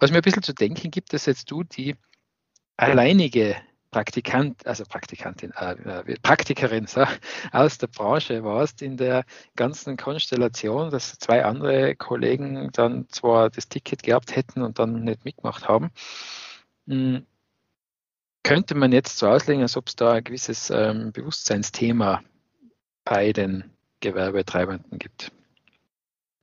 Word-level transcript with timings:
Was 0.00 0.10
mir 0.10 0.16
ein 0.16 0.22
bisschen 0.22 0.42
zu 0.42 0.54
denken 0.54 0.90
gibt, 0.90 1.12
dass 1.12 1.26
jetzt 1.26 1.50
du 1.50 1.62
die 1.62 1.94
alleinige 2.78 3.56
Praktikant, 3.90 4.66
also 4.66 4.84
Praktikantin, 4.84 5.52
äh, 5.52 5.72
äh, 5.72 6.16
Praktikerin 6.22 6.86
so, 6.86 7.04
aus 7.52 7.76
der 7.78 7.88
Branche 7.88 8.42
warst 8.44 8.82
in 8.82 8.96
der 8.96 9.24
ganzen 9.56 9.96
Konstellation, 9.96 10.90
dass 10.90 11.18
zwei 11.18 11.44
andere 11.44 11.96
Kollegen 11.96 12.70
dann 12.72 13.08
zwar 13.10 13.50
das 13.50 13.68
Ticket 13.68 14.02
gehabt 14.02 14.34
hätten 14.34 14.62
und 14.62 14.78
dann 14.78 15.04
nicht 15.04 15.24
mitgemacht 15.24 15.68
haben. 15.68 15.90
Hm, 16.86 17.26
könnte 18.42 18.74
man 18.74 18.92
jetzt 18.92 19.18
so 19.18 19.28
auslegen, 19.28 19.62
als 19.62 19.76
ob 19.76 19.88
es 19.88 19.96
da 19.96 20.12
ein 20.12 20.24
gewisses 20.24 20.70
ähm, 20.70 21.12
Bewusstseinsthema 21.12 22.22
bei 23.04 23.32
den 23.32 23.70
Gewerbetreibenden 24.00 24.98
gibt? 24.98 25.30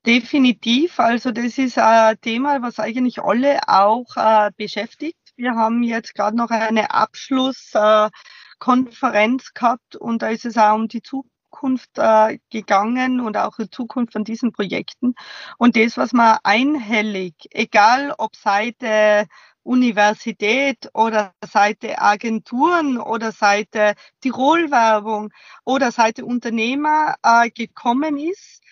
Definitiv. 0.08 0.98
Also 1.00 1.32
das 1.32 1.58
ist 1.58 1.78
ein 1.78 2.18
Thema, 2.22 2.62
was 2.62 2.80
eigentlich 2.80 3.20
alle 3.20 3.60
auch 3.66 4.06
äh, 4.16 4.50
beschäftigt. 4.56 5.18
Wir 5.36 5.54
haben 5.54 5.82
jetzt 5.82 6.14
gerade 6.14 6.34
noch 6.34 6.48
eine 6.48 6.94
Abschlusskonferenz 6.94 9.48
äh, 9.48 9.50
gehabt 9.52 9.96
und 9.96 10.22
da 10.22 10.30
ist 10.30 10.46
es 10.46 10.56
auch 10.56 10.76
um 10.76 10.88
die 10.88 11.02
Zukunft 11.02 11.90
äh, 11.98 12.38
gegangen 12.48 13.20
und 13.20 13.36
auch 13.36 13.56
die 13.58 13.68
Zukunft 13.68 14.14
von 14.14 14.24
diesen 14.24 14.50
Projekten. 14.50 15.14
Und 15.58 15.76
das, 15.76 15.98
was 15.98 16.14
man 16.14 16.38
einhellig, 16.42 17.34
egal 17.50 18.14
ob 18.16 18.34
Seite 18.34 19.26
Universität 19.62 20.88
oder 20.94 21.34
Seite 21.44 22.00
Agenturen 22.00 22.96
oder 22.96 23.30
Seite 23.30 23.92
Tirolwerbung 24.22 25.34
oder 25.66 25.92
Seite 25.92 26.24
Unternehmer 26.24 27.16
äh, 27.22 27.50
gekommen 27.50 28.16
ist, 28.16 28.62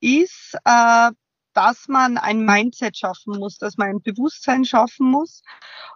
ist, 0.00 0.56
äh, 0.64 1.10
dass 1.56 1.88
man 1.88 2.18
ein 2.18 2.44
Mindset 2.44 2.98
schaffen 2.98 3.38
muss, 3.38 3.56
dass 3.56 3.78
man 3.78 3.88
ein 3.88 4.02
Bewusstsein 4.02 4.66
schaffen 4.66 5.10
muss. 5.10 5.42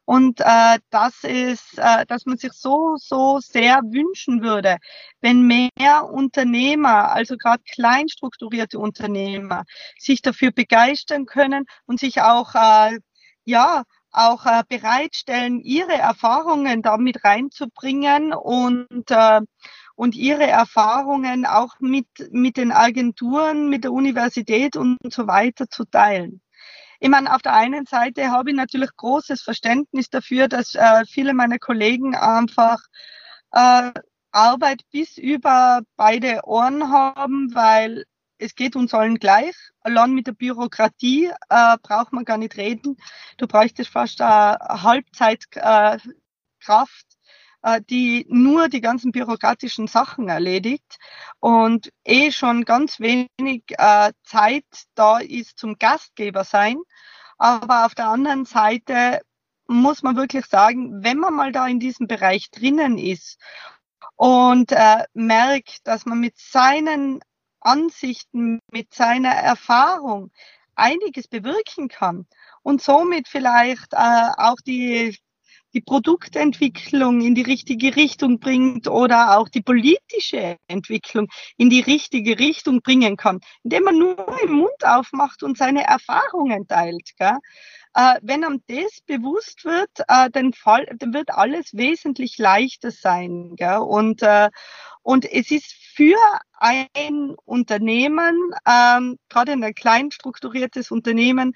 Und 0.06 0.41
äh, 0.41 0.79
das 0.89 1.23
ist, 1.23 1.77
äh, 1.77 2.06
dass 2.06 2.25
man 2.25 2.39
sich 2.39 2.53
so 2.53 2.97
so 2.97 3.41
sehr 3.41 3.83
wünschen 3.83 4.43
würde, 4.43 4.78
wenn 5.21 5.47
mehr 5.47 6.09
Unternehmer, 6.11 7.12
also 7.12 7.37
gerade 7.37 7.62
klein 7.71 8.09
strukturierte 8.09 8.78
Unternehmer, 8.78 9.65
sich 9.98 10.23
dafür 10.23 10.51
begeistern 10.51 11.27
können 11.27 11.67
und 11.84 12.01
sich 12.01 12.23
auch 12.23 12.55
äh, 12.55 12.98
ja 13.45 13.83
auch 14.12 14.47
äh, 14.47 14.62
bereitstellen, 14.69 15.61
ihre 15.61 15.93
Erfahrungen 15.93 16.83
damit 16.83 17.23
reinzubringen 17.25 18.33
und 18.33 19.11
äh, 19.11 19.41
und 20.01 20.15
ihre 20.15 20.47
Erfahrungen 20.47 21.45
auch 21.45 21.79
mit, 21.79 22.06
mit 22.31 22.56
den 22.56 22.73
Agenturen, 22.73 23.69
mit 23.69 23.84
der 23.84 23.93
Universität 23.93 24.75
und 24.75 24.97
so 25.11 25.27
weiter 25.27 25.69
zu 25.69 25.84
teilen. 25.84 26.41
Ich 27.01 27.11
meine, 27.11 27.34
auf 27.34 27.43
der 27.43 27.53
einen 27.53 27.84
Seite 27.84 28.31
habe 28.31 28.48
ich 28.48 28.56
natürlich 28.56 28.97
großes 28.97 29.43
Verständnis 29.43 30.09
dafür, 30.09 30.48
dass 30.48 30.75
äh, 30.75 31.05
viele 31.05 31.34
meiner 31.34 31.59
Kollegen 31.59 32.15
einfach 32.15 32.78
äh, 33.53 33.91
Arbeit 34.33 34.81
bis 34.91 35.19
über 35.19 35.83
beide 35.97 36.41
Ohren 36.44 36.91
haben, 36.91 37.55
weil 37.55 38.05
es 38.38 38.55
geht 38.55 38.77
uns 38.77 38.94
allen 38.94 39.19
gleich. 39.19 39.55
Allein 39.82 40.15
mit 40.15 40.27
der 40.27 40.32
Bürokratie 40.32 41.31
äh, 41.50 41.77
braucht 41.82 42.15
man 42.15 42.25
gar 42.25 42.38
nicht 42.38 42.56
reden. 42.56 42.97
Du 43.37 43.47
bräuchtest 43.47 43.91
fast 43.91 44.22
eine 44.22 44.56
Halbzeitkraft 44.82 46.06
äh, 46.06 47.09
die 47.88 48.26
nur 48.28 48.69
die 48.69 48.81
ganzen 48.81 49.12
bürokratischen 49.12 49.87
Sachen 49.87 50.28
erledigt 50.28 50.98
und 51.41 51.91
eh 52.04 52.32
schon 52.32 52.65
ganz 52.65 53.00
wenig 53.00 53.65
äh, 53.76 54.12
Zeit 54.25 54.65
da 54.94 55.19
ist 55.19 55.59
zum 55.59 55.78
Gastgeber 55.78 56.44
sein. 56.44 56.78
Aber 57.38 57.87
auf 57.87 57.94
der 57.94 58.09
anderen 58.09 58.44
Seite 58.44 59.20
muss 59.66 60.03
man 60.03 60.16
wirklich 60.16 60.47
sagen, 60.47 61.04
wenn 61.04 61.19
man 61.19 61.34
mal 61.34 61.53
da 61.53 61.66
in 61.66 61.81
diesem 61.81 62.06
Bereich 62.06 62.50
drinnen 62.50 62.99
ist 62.99 63.38
und 64.16 64.72
äh, 64.72 65.04
merkt, 65.15 65.87
dass 65.87 66.06
man 66.06 66.19
mit 66.19 66.37
seinen 66.38 67.20
Ansichten, 67.60 68.60
mit 68.70 68.93
seiner 68.94 69.31
Erfahrung 69.31 70.31
einiges 70.75 71.28
bewirken 71.28 71.88
kann 71.88 72.26
und 72.62 72.82
somit 72.82 73.28
vielleicht 73.28 73.93
äh, 73.93 74.31
auch 74.37 74.56
die 74.66 75.16
die 75.75 75.81
Produktentwicklung 75.81 77.20
in 77.20 77.34
die 77.34 77.42
richtige 77.42 77.94
Richtung 77.97 78.41
bringt 78.41 78.88
oder 78.88 79.38
auch 79.38 79.48
die 79.48 79.62
politische 79.62 80.56
Entwicklung 80.66 81.28
in 81.56 81.70
die 81.70 81.81
richtige 81.81 82.38
Richtung 82.38 82.81
bringen 82.82 83.16
kann, 83.16 83.41
indem 83.62 83.84
man 83.84 83.98
nur 83.98 84.16
den 84.42 84.53
Mund 84.53 84.84
aufmacht 84.84 85.42
und 85.42 85.56
seine 85.56 85.84
Erfahrungen 85.84 86.66
teilt. 86.66 87.10
Gell? 87.16 87.38
Äh, 87.94 88.16
wenn 88.22 88.44
einem 88.44 88.62
das 88.66 89.00
bewusst 89.06 89.64
wird, 89.64 89.91
äh, 90.08 90.31
dann, 90.31 90.53
fall, 90.53 90.86
dann, 90.97 91.14
wird 91.14 91.31
alles 91.31 91.75
wesentlich 91.75 92.38
leichter 92.38 92.91
sein. 92.91 93.54
Gell? 93.56 93.78
Und, 93.78 94.22
äh, 94.22 94.50
und 95.02 95.25
es 95.25 95.50
ist 95.50 95.72
für 95.94 96.19
ein 96.52 97.34
Unternehmen, 97.44 98.52
ähm, 98.66 99.19
gerade 99.28 99.52
ein 99.52 99.75
klein 99.75 100.10
strukturiertes 100.10 100.91
Unternehmen, 100.91 101.52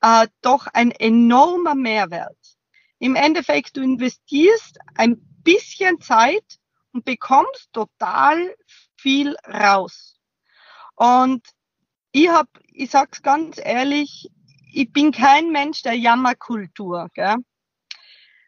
äh, 0.00 0.26
doch 0.42 0.66
ein 0.72 0.90
enormer 0.90 1.74
Mehrwert 1.74 2.55
im 2.98 3.14
Endeffekt, 3.14 3.76
du 3.76 3.82
investierst 3.82 4.78
ein 4.94 5.18
bisschen 5.42 6.00
Zeit 6.00 6.58
und 6.92 7.04
bekommst 7.04 7.72
total 7.72 8.54
viel 8.96 9.36
raus. 9.46 10.18
Und 10.94 11.46
ich 12.12 12.28
hab, 12.28 12.48
ich 12.72 12.90
sag's 12.90 13.22
ganz 13.22 13.58
ehrlich, 13.62 14.30
ich 14.72 14.92
bin 14.92 15.12
kein 15.12 15.50
Mensch 15.50 15.82
der 15.82 15.94
Jammerkultur. 15.94 17.08
Gell? 17.14 17.36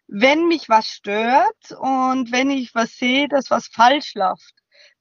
Wenn 0.06 0.48
mich 0.48 0.68
was 0.68 0.88
stört 0.88 1.72
und 1.78 2.32
wenn 2.32 2.50
ich 2.50 2.74
was 2.74 2.96
sehe, 2.96 3.28
dass 3.28 3.50
was 3.50 3.68
falsch 3.68 4.14
läuft, 4.14 4.54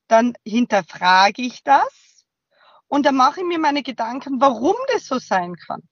dann 0.08 0.34
hinterfrage 0.46 1.42
ich 1.42 1.64
das 1.64 2.26
und 2.88 3.06
dann 3.06 3.16
mache 3.16 3.42
ich 3.42 3.46
mir 3.46 3.60
meine 3.60 3.84
Gedanken, 3.84 4.42
warum 4.42 4.76
das 4.92 5.06
so 5.06 5.20
sein 5.20 5.56
kann. 5.56 5.88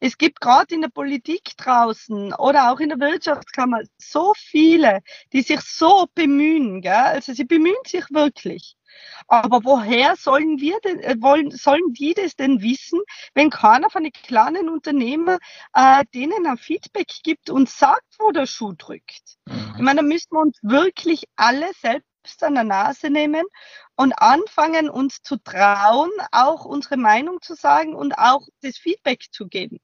Es 0.00 0.16
gibt 0.16 0.40
gerade 0.40 0.74
in 0.74 0.80
der 0.80 0.88
Politik 0.88 1.56
draußen 1.56 2.32
oder 2.34 2.72
auch 2.72 2.80
in 2.80 2.88
der 2.88 3.00
Wirtschaftskammer 3.00 3.82
so 3.98 4.32
viele, 4.36 5.00
die 5.32 5.42
sich 5.42 5.60
so 5.60 6.06
bemühen. 6.14 6.80
Gell? 6.80 6.92
Also 6.92 7.34
sie 7.34 7.44
bemühen 7.44 7.76
sich 7.86 8.04
wirklich. 8.10 8.76
Aber 9.28 9.62
woher 9.62 10.16
sollen 10.16 10.58
wir 10.60 10.80
denn, 10.80 11.00
äh, 11.00 11.16
wollen, 11.20 11.50
sollen 11.50 11.92
die 11.92 12.14
das 12.14 12.34
denn 12.34 12.60
wissen, 12.62 13.00
wenn 13.34 13.50
keiner 13.50 13.90
von 13.90 14.02
den 14.02 14.12
kleinen 14.12 14.68
Unternehmern 14.68 15.38
äh, 15.74 16.04
denen 16.14 16.46
ein 16.46 16.56
Feedback 16.58 17.08
gibt 17.22 17.50
und 17.50 17.68
sagt, 17.68 18.16
wo 18.18 18.32
der 18.32 18.46
Schuh 18.46 18.72
drückt? 18.72 19.38
Mhm. 19.46 19.74
Ich 19.76 19.82
meine, 19.82 20.00
da 20.00 20.06
müssten 20.06 20.34
wir 20.34 20.40
uns 20.40 20.58
wirklich 20.62 21.24
alle 21.36 21.70
selbst 21.80 22.42
an 22.42 22.54
der 22.54 22.64
Nase 22.64 23.10
nehmen 23.10 23.44
und 23.96 24.12
anfangen, 24.14 24.90
uns 24.90 25.22
zu 25.22 25.36
trauen, 25.36 26.10
auch 26.32 26.64
unsere 26.64 26.96
Meinung 26.96 27.40
zu 27.42 27.54
sagen 27.54 27.94
und 27.94 28.18
auch 28.18 28.46
das 28.62 28.78
Feedback 28.78 29.26
zu 29.30 29.46
geben. 29.46 29.78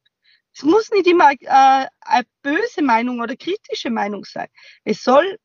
Es 0.56 0.62
muss 0.62 0.90
nicht 0.90 1.06
immer 1.06 1.32
äh, 1.32 1.86
eine 2.00 2.26
böse 2.40 2.80
Meinung 2.80 3.20
oder 3.20 3.36
kritische 3.36 3.90
Meinung 3.90 4.24
sein. 4.24 4.48
Es 4.84 5.02
soll 5.02 5.38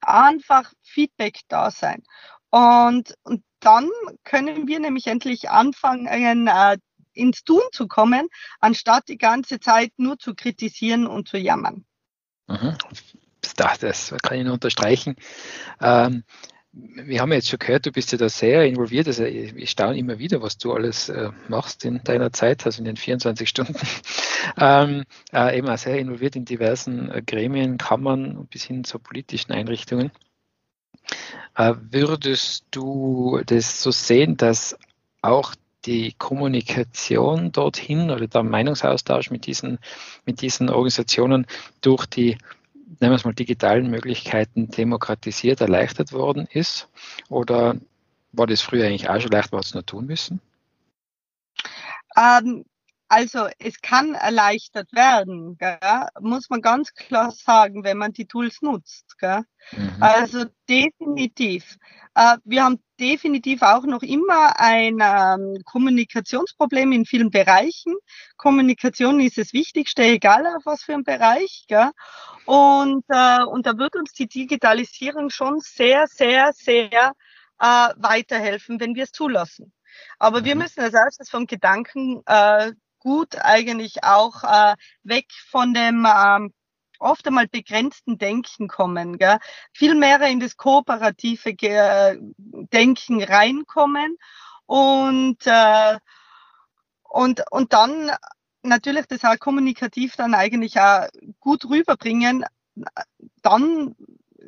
einfach 0.00 0.72
Feedback 0.80 1.40
da 1.48 1.70
sein. 1.70 2.02
Und, 2.48 3.14
und 3.24 3.44
dann 3.60 3.90
können 4.24 4.66
wir 4.66 4.80
nämlich 4.80 5.06
endlich 5.06 5.50
anfangen, 5.50 6.06
äh, 6.06 6.78
ins 7.12 7.44
Tun 7.44 7.60
zu 7.72 7.88
kommen, 7.88 8.28
anstatt 8.58 9.08
die 9.08 9.18
ganze 9.18 9.60
Zeit 9.60 9.92
nur 9.98 10.18
zu 10.18 10.34
kritisieren 10.34 11.06
und 11.06 11.28
zu 11.28 11.36
jammern. 11.36 11.84
Mhm. 12.46 12.78
Das 13.58 14.14
kann 14.22 14.38
ich 14.38 14.44
nur 14.44 14.54
unterstreichen. 14.54 15.16
Ähm, 15.80 16.24
wir 16.72 17.20
haben 17.20 17.32
jetzt 17.32 17.48
schon 17.48 17.58
gehört, 17.58 17.86
du 17.86 17.92
bist 17.92 18.12
ja 18.12 18.18
da 18.18 18.28
sehr 18.28 18.64
involviert. 18.64 19.08
Also 19.08 19.24
ich 19.24 19.70
staune 19.70 19.98
immer 19.98 20.18
wieder, 20.18 20.40
was 20.40 20.58
du 20.58 20.72
alles 20.72 21.08
äh, 21.08 21.30
machst 21.48 21.84
in 21.84 22.02
deiner 22.04 22.32
Zeit, 22.32 22.64
also 22.66 22.78
in 22.78 22.84
den 22.84 22.96
24 22.96 23.48
Stunden. 23.48 23.74
Ähm, 24.58 25.04
äh, 25.32 25.58
eben 25.58 25.68
auch 25.68 25.78
sehr 25.78 25.98
involviert 25.98 26.36
in 26.36 26.44
diversen 26.44 27.10
äh, 27.10 27.22
Gremien, 27.22 27.78
Kammern 27.78 28.46
bis 28.46 28.64
hin 28.64 28.84
zu 28.84 28.98
politischen 28.98 29.52
Einrichtungen. 29.52 30.10
Äh, 31.56 31.74
würdest 31.78 32.66
du 32.70 33.40
das 33.46 33.82
so 33.82 33.90
sehen, 33.90 34.36
dass 34.36 34.78
auch 35.22 35.54
die 35.84 36.12
Kommunikation 36.18 37.52
dorthin 37.52 38.10
oder 38.10 38.26
der 38.26 38.42
Meinungsaustausch 38.42 39.30
mit 39.30 39.46
diesen, 39.46 39.78
mit 40.26 40.40
diesen 40.42 40.68
Organisationen 40.68 41.46
durch 41.80 42.06
die 42.06 42.36
nennen 43.00 43.12
wir 43.12 43.16
es 43.16 43.24
mal, 43.24 43.34
digitalen 43.34 43.90
Möglichkeiten 43.90 44.68
demokratisiert, 44.68 45.60
erleichtert 45.60 46.12
worden 46.12 46.46
ist? 46.50 46.88
Oder 47.28 47.76
war 48.32 48.46
das 48.46 48.60
früher 48.60 48.86
eigentlich 48.86 49.08
auch 49.08 49.20
schon 49.20 49.30
leicht, 49.30 49.52
was 49.52 49.74
nur 49.74 49.84
tun 49.84 50.06
müssen? 50.06 50.40
Ähm, 52.16 52.64
also 53.08 53.48
es 53.58 53.80
kann 53.80 54.14
erleichtert 54.14 54.92
werden, 54.92 55.56
gell? 55.58 55.78
muss 56.20 56.50
man 56.50 56.60
ganz 56.60 56.92
klar 56.92 57.30
sagen, 57.30 57.82
wenn 57.82 57.96
man 57.96 58.12
die 58.12 58.26
Tools 58.26 58.60
nutzt. 58.60 59.16
Mhm. 59.20 59.96
Also 60.00 60.44
definitiv. 60.68 61.78
Äh, 62.14 62.36
wir 62.44 62.64
haben 62.64 62.82
definitiv 63.00 63.62
auch 63.62 63.84
noch 63.84 64.02
immer 64.02 64.58
ein 64.60 64.98
ähm, 65.00 65.62
Kommunikationsproblem 65.64 66.92
in 66.92 67.04
vielen 67.06 67.30
Bereichen. 67.30 67.94
Kommunikation 68.36 69.20
ist 69.20 69.38
das 69.38 69.52
Wichtigste, 69.52 70.02
egal 70.02 70.46
auf 70.46 70.66
was 70.66 70.82
für 70.82 70.94
ein 70.94 71.04
Bereich. 71.04 71.64
Gell? 71.68 71.90
Und, 72.44 73.04
äh, 73.08 73.42
und 73.44 73.66
da 73.66 73.78
wird 73.78 73.96
uns 73.96 74.12
die 74.12 74.28
Digitalisierung 74.28 75.30
schon 75.30 75.60
sehr, 75.60 76.06
sehr, 76.08 76.52
sehr 76.52 77.12
äh, 77.58 77.88
weiterhelfen, 77.96 78.80
wenn 78.80 78.94
wir 78.94 79.04
es 79.04 79.12
zulassen. 79.12 79.72
Aber 80.18 80.44
wir 80.44 80.54
mhm. 80.54 80.62
müssen 80.62 80.80
als 80.80 80.94
erstes 80.94 81.30
vom 81.30 81.46
Gedanken 81.46 82.22
äh, 82.26 82.72
gut 82.98 83.36
eigentlich 83.40 84.04
auch 84.04 84.44
äh, 84.44 84.74
weg 85.02 85.26
von 85.50 85.74
dem 85.74 86.06
ähm, 86.06 86.52
oft 86.98 87.26
einmal 87.26 87.48
begrenzten 87.48 88.18
Denken 88.18 88.68
kommen, 88.68 89.18
gell? 89.18 89.38
viel 89.72 89.94
mehr 89.94 90.20
in 90.22 90.40
das 90.40 90.56
kooperative 90.56 91.54
Ge 91.54 92.18
Denken 92.36 93.22
reinkommen 93.22 94.16
und, 94.66 95.38
äh, 95.46 95.98
und, 97.02 97.42
und 97.50 97.72
dann 97.72 98.10
natürlich 98.62 99.06
das 99.06 99.24
auch 99.24 99.38
kommunikativ 99.38 100.16
dann 100.16 100.34
eigentlich 100.34 100.78
auch 100.80 101.08
gut 101.40 101.64
rüberbringen, 101.68 102.44
dann 103.42 103.94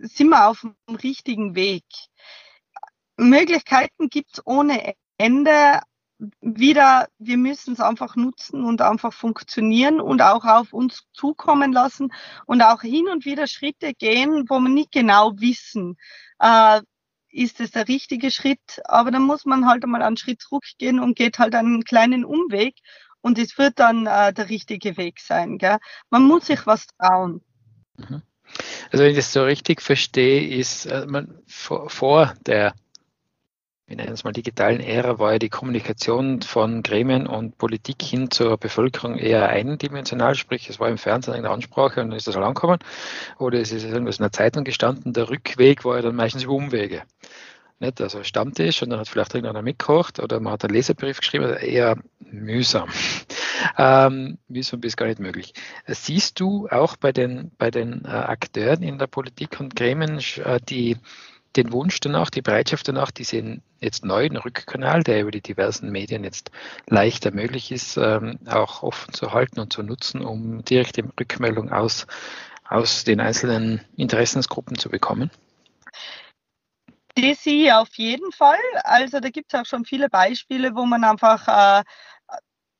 sind 0.02 0.28
wir 0.28 0.48
auf 0.48 0.60
dem 0.60 0.96
richtigen 0.96 1.54
Weg. 1.54 1.84
Möglichkeiten 3.16 4.08
gibt 4.08 4.34
es 4.34 4.46
ohne 4.46 4.94
Ende, 5.18 5.80
wieder, 6.40 7.08
wir 7.18 7.36
müssen 7.38 7.74
es 7.74 7.80
einfach 7.80 8.16
nutzen 8.16 8.64
und 8.64 8.82
einfach 8.82 9.12
funktionieren 9.12 10.00
und 10.00 10.22
auch 10.22 10.44
auf 10.44 10.72
uns 10.72 11.04
zukommen 11.12 11.72
lassen 11.72 12.12
und 12.46 12.62
auch 12.62 12.82
hin 12.82 13.08
und 13.08 13.24
wieder 13.24 13.46
Schritte 13.46 13.94
gehen, 13.94 14.46
wo 14.48 14.58
wir 14.60 14.68
nicht 14.68 14.92
genau 14.92 15.32
wissen, 15.36 15.96
äh, 16.38 16.80
ist 17.32 17.60
es 17.60 17.70
der 17.70 17.88
richtige 17.88 18.30
Schritt, 18.30 18.80
aber 18.84 19.10
dann 19.10 19.22
muss 19.22 19.44
man 19.44 19.66
halt 19.66 19.84
einmal 19.84 20.02
einen 20.02 20.16
Schritt 20.16 20.42
zurückgehen 20.42 20.98
und 20.98 21.16
geht 21.16 21.38
halt 21.38 21.54
einen 21.54 21.84
kleinen 21.84 22.24
Umweg 22.24 22.74
und 23.20 23.38
es 23.38 23.56
wird 23.56 23.78
dann 23.78 24.06
äh, 24.06 24.32
der 24.32 24.48
richtige 24.48 24.96
Weg 24.96 25.20
sein. 25.20 25.58
Gell? 25.58 25.78
Man 26.10 26.24
muss 26.24 26.46
sich 26.46 26.66
was 26.66 26.86
trauen. 26.98 27.42
Mhm. 27.96 28.22
Also 28.90 29.04
wenn 29.04 29.10
ich 29.10 29.16
das 29.16 29.32
so 29.32 29.44
richtig 29.44 29.80
verstehe, 29.80 30.58
ist 30.58 30.86
äh, 30.86 31.06
man 31.06 31.38
vor, 31.46 31.88
vor 31.88 32.34
der 32.46 32.74
nennen 33.96 34.12
es 34.12 34.24
mal 34.24 34.32
digitalen 34.32 34.80
Ära, 34.80 35.18
war 35.18 35.32
ja 35.32 35.38
die 35.38 35.48
Kommunikation 35.48 36.42
von 36.42 36.82
Gremien 36.82 37.26
und 37.26 37.58
Politik 37.58 38.02
hin 38.02 38.30
zur 38.30 38.56
Bevölkerung 38.56 39.16
eher 39.16 39.48
eindimensional, 39.48 40.34
sprich 40.34 40.68
es 40.70 40.78
war 40.78 40.88
im 40.88 40.98
Fernsehen 40.98 41.34
eine 41.34 41.50
Ansprache 41.50 42.00
und 42.00 42.10
dann 42.10 42.16
ist 42.16 42.26
das 42.26 42.36
angekommen. 42.36 42.78
Oder 43.38 43.60
es 43.60 43.72
ist 43.72 43.84
irgendwas 43.84 44.18
in 44.18 44.22
der 44.22 44.32
Zeitung 44.32 44.64
gestanden, 44.64 45.12
der 45.12 45.28
Rückweg 45.28 45.84
war 45.84 45.96
ja 45.96 46.02
dann 46.02 46.16
meistens 46.16 46.44
über 46.44 46.54
Umwege. 46.54 47.02
Nicht? 47.80 48.00
Also 48.00 48.22
Stammtisch 48.22 48.82
und 48.82 48.90
dann 48.90 49.00
hat 49.00 49.08
vielleicht 49.08 49.34
irgendeiner 49.34 49.62
mitgekocht 49.62 50.20
oder 50.20 50.38
man 50.38 50.52
hat 50.52 50.64
einen 50.64 50.74
Leserbrief 50.74 51.18
geschrieben, 51.18 51.44
also 51.44 51.56
eher 51.56 51.96
mühsam. 52.20 52.88
Ähm, 53.76 54.38
mühsam 54.48 54.80
bis 54.80 54.96
gar 54.96 55.06
nicht 55.06 55.20
möglich. 55.20 55.52
Siehst 55.86 56.40
du 56.40 56.66
auch 56.68 56.96
bei 56.96 57.12
den, 57.12 57.50
bei 57.58 57.70
den 57.70 58.06
äh, 58.06 58.08
Akteuren 58.08 58.82
in 58.82 58.98
der 58.98 59.06
Politik 59.06 59.60
und 59.60 59.76
Gremien 59.76 60.18
äh, 60.42 60.58
die 60.66 60.96
den 61.56 61.72
Wunsch 61.72 62.00
danach, 62.00 62.30
die 62.30 62.42
Bereitschaft 62.42 62.86
danach, 62.88 63.10
diesen 63.10 63.62
jetzt 63.80 64.04
neuen 64.04 64.36
Rückkanal, 64.36 65.02
der 65.02 65.22
über 65.22 65.30
die 65.30 65.40
diversen 65.40 65.90
Medien 65.90 66.24
jetzt 66.24 66.50
leichter 66.86 67.32
möglich 67.32 67.72
ist, 67.72 67.96
ähm, 67.96 68.38
auch 68.46 68.82
offen 68.82 69.12
zu 69.12 69.32
halten 69.32 69.60
und 69.60 69.72
zu 69.72 69.82
nutzen, 69.82 70.24
um 70.24 70.64
direkte 70.64 71.02
Rückmeldung 71.18 71.72
aus, 71.72 72.06
aus 72.68 73.04
den 73.04 73.20
einzelnen 73.20 73.80
Interessensgruppen 73.96 74.78
zu 74.78 74.90
bekommen? 74.90 75.30
Sehe 77.34 77.78
auf 77.78 77.92
jeden 77.94 78.32
Fall. 78.32 78.58
Also 78.84 79.20
da 79.20 79.28
gibt 79.28 79.52
es 79.52 79.60
auch 79.60 79.66
schon 79.66 79.84
viele 79.84 80.08
Beispiele, 80.08 80.74
wo 80.74 80.86
man 80.86 81.04
einfach 81.04 81.80
äh, 81.80 81.82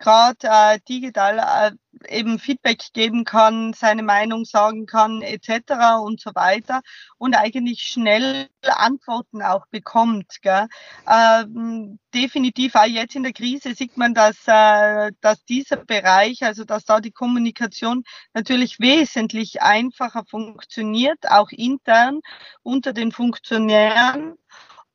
gerade 0.00 0.49
äh, 0.49 0.81
digital 0.88 1.38
äh, 1.38 1.73
eben 2.08 2.38
Feedback 2.38 2.82
geben 2.93 3.25
kann, 3.25 3.73
seine 3.75 4.02
Meinung 4.02 4.44
sagen 4.44 4.87
kann 4.87 5.23
etc. 5.23 6.00
und 6.02 6.20
so 6.20 6.31
weiter 6.35 6.81
und 7.19 7.35
eigentlich 7.35 7.82
schnell 7.82 8.49
Antworten 8.62 9.43
auch 9.43 9.67
bekommt. 9.67 10.41
Gell? 10.43 10.67
Ähm, 11.06 11.99
definitiv 12.14 12.75
auch 12.75 12.85
jetzt 12.85 13.14
in 13.14 13.23
der 13.23 13.32
Krise 13.32 13.75
sieht 13.75 13.97
man, 13.97 14.14
dass, 14.14 14.37
äh, 14.47 15.12
dass 15.20 15.44
dieser 15.44 15.76
Bereich, 15.76 16.43
also 16.43 16.64
dass 16.64 16.85
da 16.85 17.00
die 17.00 17.12
Kommunikation 17.12 18.05
natürlich 18.35 18.81
wesentlich 18.81 19.62
einfacher 19.62 20.25
funktioniert, 20.25 21.29
auch 21.29 21.50
intern 21.50 22.20
unter 22.62 22.93
den 22.93 23.12
Funktionären 23.12 24.37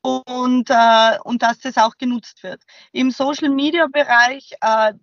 und, 0.06 0.69
äh, 0.69 1.18
und 1.24 1.42
dass 1.42 1.60
das 1.60 1.78
auch 1.78 1.98
genutzt 1.98 2.44
wird. 2.44 2.62
Im 2.92 3.12
Social-Media-Bereich 3.12 4.54
äh, 4.62 4.94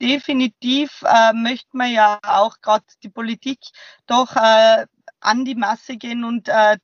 definitiv 0.00 1.02
äh, 1.02 1.32
möchte 1.32 1.76
man 1.76 1.90
ja 1.90 2.18
auch 2.22 2.60
gerade 2.60 2.84
die 3.02 3.08
Politik 3.08 3.60
doch 4.06 4.36
äh, 4.36 4.86
an 5.20 5.44
die 5.44 5.54
Masse 5.54 5.96
gehen 5.96 6.24
und 6.24 6.48
äh, 6.48 6.76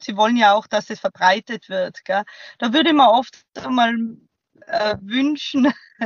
sie 0.00 0.16
wollen 0.16 0.36
ja 0.36 0.54
auch, 0.54 0.66
dass 0.66 0.90
es 0.90 1.00
verbreitet 1.00 1.68
wird. 1.68 2.04
Gell? 2.04 2.24
Da 2.58 2.72
würde 2.72 2.92
man 2.92 3.08
oft 3.08 3.36
mal 3.68 3.94
äh, 4.66 4.96
wünschen, 5.00 5.72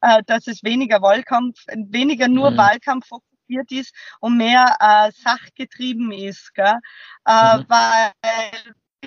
äh, 0.00 0.22
dass 0.26 0.46
es 0.46 0.62
weniger 0.62 1.00
Wahlkampf, 1.02 1.64
weniger 1.68 2.28
nur 2.28 2.50
mhm. 2.50 2.58
Wahlkampf 2.58 3.06
fokussiert 3.06 3.70
ist 3.70 3.94
und 4.20 4.36
mehr 4.36 4.76
äh, 4.80 5.12
sachgetrieben 5.12 6.12
ist. 6.12 6.52
Gell? 6.54 6.78
Äh, 7.26 7.58
mhm. 7.58 7.64
Weil 7.68 8.12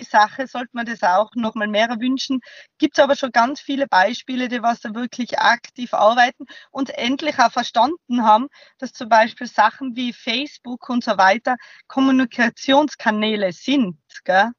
Sache 0.03 0.47
sollte 0.47 0.71
man 0.74 0.86
das 0.86 1.03
auch 1.03 1.31
noch 1.36 1.56
mal 1.56 1.68
mehr 1.68 1.89
wünschen. 2.00 2.42
Gibt 2.77 2.97
es 2.97 3.03
aber 3.03 3.15
schon 3.15 3.31
ganz 3.31 3.62
viele 3.62 3.88
Beispiele, 3.88 4.47
die 4.47 4.62
was 4.62 4.81
da 4.81 4.94
wirklich 4.94 5.39
aktiv 5.39 5.94
arbeiten 5.94 6.45
und 6.71 6.89
endlich 6.92 7.39
auch 7.39 7.51
verstanden 7.51 8.24
haben, 8.24 8.47
dass 8.77 8.94
zum 8.94 9.09
Beispiel 9.09 9.47
Sachen 9.47 9.95
wie 9.95 10.13
Facebook 10.13 10.89
und 10.89 11.03
so 11.03 11.17
weiter 11.17 11.55
Kommunikationskanäle 11.88 13.53
sind. 13.53 13.98
Gell? 14.24 14.51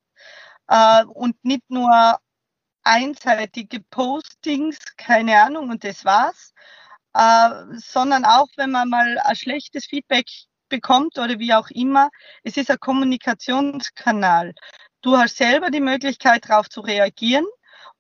Äh, 0.69 1.05
und 1.05 1.45
nicht 1.45 1.69
nur 1.69 2.19
einseitige 2.83 3.81
Postings, 3.91 4.79
keine 4.97 5.43
Ahnung, 5.43 5.71
und 5.71 5.85
das 5.85 6.05
war's, 6.05 6.55
äh, 7.15 7.51
sondern 7.79 8.25
auch 8.25 8.49
wenn 8.57 8.71
man 8.71 8.89
mal 8.89 9.19
ein 9.19 9.37
schlechtes 9.37 9.87
Feedback 9.87 10.27
bekommt 10.69 11.19
oder 11.19 11.39
wie 11.39 11.55
auch 11.55 11.69
immer, 11.71 12.11
es 12.43 12.57
ist 12.57 12.71
ein 12.71 12.79
Kommunikationskanal. 12.81 14.53
Du 15.07 15.17
hast 15.17 15.37
selber 15.37 15.71
die 15.71 15.81
Möglichkeit, 15.81 16.51
darauf 16.51 16.69
zu 16.69 16.81
reagieren 16.81 17.47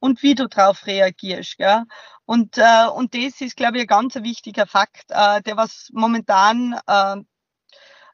und 0.01 0.25
wie 0.25 0.35
du 0.35 0.49
darauf 0.49 0.87
reagierst. 0.87 1.57
Gell? 1.57 1.85
Und, 2.25 2.59
äh, 2.59 2.89
und 2.93 3.15
das 3.15 3.41
ist, 3.41 3.57
glaube 3.57 3.77
ich, 3.77 3.83
ein 3.83 3.87
ganz 3.87 4.17
wichtiger 4.17 4.67
Fakt, 4.67 5.05
äh, 5.11 5.41
der 5.41 5.57
was 5.57 5.89
momentan 5.93 6.75
äh, 6.89 7.15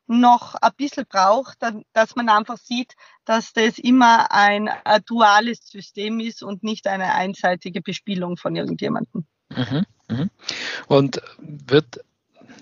noch 0.07 0.57
ein 0.57 0.73
bisschen 0.77 1.07
braucht, 1.09 1.57
dass 1.95 2.17
man 2.17 2.29
einfach 2.29 2.59
sieht, 2.59 2.93
dass 3.25 3.55
das 3.55 3.79
immer 3.79 4.31
ein, 4.31 4.69
ein 4.69 5.03
duales 5.07 5.67
System 5.71 6.21
ist 6.21 6.43
und 6.43 6.63
nicht 6.63 6.87
eine 6.87 7.15
einseitige 7.15 7.81
Bespielung 7.81 8.37
von 8.37 8.55
irgendjemandem. 8.55 9.25
Mhm, 9.57 9.87
mh. 10.09 10.27
Und 10.89 11.23
wird 11.39 12.05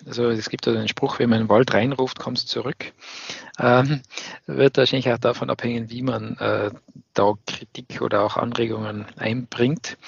also 0.06 0.30
es 0.30 0.48
gibt 0.48 0.66
ja 0.66 0.72
den 0.72 0.88
Spruch, 0.88 1.18
wenn 1.18 1.30
man 1.30 1.40
in 1.40 1.44
den 1.46 1.50
Wald 1.50 1.72
reinruft, 1.72 2.18
kommt 2.18 2.38
es 2.38 2.46
zurück. 2.46 2.92
Ähm, 3.58 4.02
wird 4.46 4.76
wahrscheinlich 4.76 5.10
auch 5.12 5.18
davon 5.18 5.50
abhängen, 5.50 5.90
wie 5.90 6.02
man 6.02 6.36
äh, 6.38 6.70
da 7.14 7.34
Kritik 7.46 8.00
oder 8.00 8.22
auch 8.22 8.36
Anregungen 8.36 9.06
einbringt. 9.16 9.98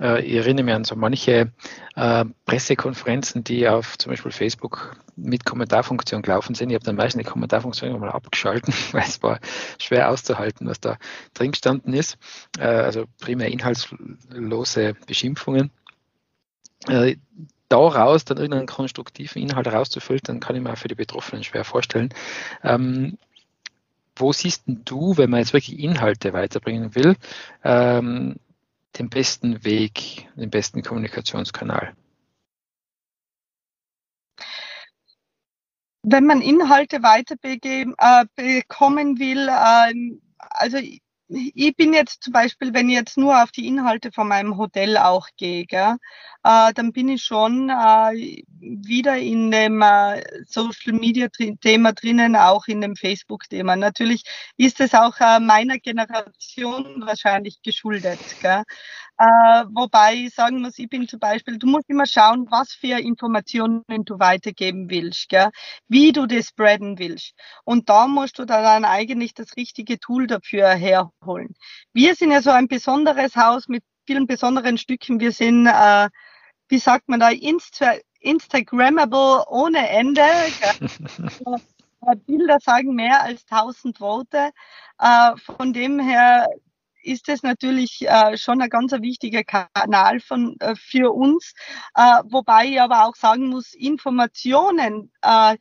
Äh, 0.00 0.24
ich 0.24 0.34
erinnere 0.34 0.64
mich 0.64 0.74
an 0.74 0.84
so 0.84 0.96
manche 0.96 1.52
äh, 1.96 2.24
Pressekonferenzen, 2.46 3.44
die 3.44 3.68
auf 3.68 3.96
zum 3.98 4.10
Beispiel 4.10 4.32
Facebook 4.32 4.96
mit 5.16 5.44
Kommentarfunktion 5.44 6.22
gelaufen 6.22 6.54
sind. 6.54 6.70
Ich 6.70 6.74
habe 6.74 6.84
dann 6.84 6.96
meistens 6.96 7.24
die 7.24 7.30
Kommentarfunktion 7.30 7.98
mal 7.98 8.10
abgeschalten, 8.10 8.74
weil 8.92 9.02
es 9.02 9.22
war 9.22 9.40
schwer 9.78 10.10
auszuhalten, 10.10 10.66
was 10.66 10.80
da 10.80 10.98
drin 11.34 11.52
gestanden 11.52 11.94
ist. 11.94 12.18
Äh, 12.58 12.64
also 12.64 13.04
primär 13.20 13.48
inhaltslose 13.48 14.94
Beschimpfungen 15.06 15.70
äh, 16.88 17.16
daraus 17.70 18.24
dann 18.24 18.36
irgendeinen 18.36 18.66
konstruktiven 18.66 19.40
Inhalt 19.40 19.68
rauszufiltern, 19.68 20.40
kann 20.40 20.56
ich 20.56 20.62
mir 20.62 20.76
für 20.76 20.88
die 20.88 20.94
Betroffenen 20.94 21.44
schwer 21.44 21.64
vorstellen. 21.64 22.12
Ähm, 22.62 23.16
wo 24.16 24.32
siehst 24.32 24.64
du, 24.66 25.16
wenn 25.16 25.30
man 25.30 25.40
jetzt 25.40 25.54
wirklich 25.54 25.78
Inhalte 25.78 26.32
weiterbringen 26.32 26.94
will, 26.94 27.16
ähm, 27.64 28.36
den 28.98 29.08
besten 29.08 29.64
Weg, 29.64 30.28
den 30.36 30.50
besten 30.50 30.82
Kommunikationskanal? 30.82 31.94
Wenn 36.02 36.26
man 36.26 36.42
Inhalte 36.42 37.02
weiterbekommen 37.02 39.16
äh, 39.16 39.20
will, 39.20 39.48
äh, 39.48 39.94
also 40.38 40.78
ich 41.30 41.76
bin 41.76 41.92
jetzt 41.92 42.24
zum 42.24 42.32
Beispiel, 42.32 42.74
wenn 42.74 42.88
ich 42.88 42.96
jetzt 42.96 43.16
nur 43.16 43.42
auf 43.42 43.52
die 43.52 43.66
Inhalte 43.66 44.10
von 44.12 44.28
meinem 44.28 44.56
Hotel 44.56 44.96
auch 44.96 45.28
gehe, 45.36 45.64
gell, 45.64 45.96
äh, 46.42 46.72
dann 46.74 46.92
bin 46.92 47.08
ich 47.08 47.22
schon 47.22 47.70
äh, 47.70 48.42
wieder 48.60 49.16
in 49.16 49.50
dem 49.50 49.80
äh, 49.82 50.22
Social 50.46 50.92
Media 50.92 51.28
Thema 51.28 51.92
drinnen, 51.92 52.34
auch 52.36 52.66
in 52.66 52.80
dem 52.80 52.96
Facebook 52.96 53.48
Thema. 53.48 53.76
Natürlich 53.76 54.24
ist 54.56 54.80
es 54.80 54.94
auch 54.94 55.20
äh, 55.20 55.38
meiner 55.40 55.78
Generation 55.78 57.02
wahrscheinlich 57.06 57.62
geschuldet. 57.62 58.18
Gell. 58.42 58.64
Äh, 59.20 59.64
wobei 59.74 60.14
ich 60.14 60.34
sagen 60.34 60.62
muss, 60.62 60.78
ich 60.78 60.88
bin 60.88 61.06
zum 61.06 61.20
Beispiel, 61.20 61.58
du 61.58 61.66
musst 61.66 61.90
immer 61.90 62.06
schauen, 62.06 62.46
was 62.50 62.72
für 62.72 62.98
Informationen 62.98 63.84
du 64.06 64.18
weitergeben 64.18 64.88
willst, 64.88 65.28
gell? 65.28 65.50
wie 65.88 66.12
du 66.12 66.24
das 66.24 66.48
spreaden 66.48 66.98
willst. 66.98 67.34
Und 67.64 67.90
da 67.90 68.06
musst 68.06 68.38
du 68.38 68.46
dann 68.46 68.86
eigentlich 68.86 69.34
das 69.34 69.56
richtige 69.58 70.00
Tool 70.00 70.26
dafür 70.26 70.70
herholen. 71.20 71.54
Wir 71.92 72.14
sind 72.14 72.32
ja 72.32 72.42
so 72.42 72.50
ein 72.50 72.68
besonderes 72.68 73.36
Haus 73.36 73.68
mit 73.68 73.82
vielen 74.06 74.26
besonderen 74.26 74.78
Stücken. 74.78 75.20
Wir 75.20 75.32
sind, 75.32 75.66
äh, 75.66 76.08
wie 76.68 76.78
sagt 76.78 77.08
man 77.08 77.20
da, 77.20 77.30
Insta 77.30 77.94
Instagrammable 78.20 79.44
ohne 79.48 79.88
Ende. 79.88 80.22
Äh, 82.02 82.16
Bilder 82.16 82.56
sagen 82.60 82.94
mehr 82.94 83.22
als 83.22 83.44
1000 83.50 84.00
Worte. 84.00 84.52
Äh, 84.98 85.36
von 85.36 85.74
dem 85.74 86.00
her 86.00 86.48
ist 87.02 87.28
es 87.28 87.42
natürlich 87.42 88.08
äh, 88.08 88.38
schon 88.38 88.62
ein 88.62 88.70
ganz 88.70 88.92
wichtiger 88.92 89.44
Kanal 89.44 90.18
von, 90.20 90.56
äh, 90.60 90.76
für 90.76 91.12
uns. 91.12 91.52
Äh, 91.94 92.22
wobei 92.24 92.68
ich 92.68 92.80
aber 92.80 93.04
auch 93.04 93.16
sagen 93.16 93.48
muss, 93.48 93.74
Informationen 93.74 95.12
äh, 95.20 95.58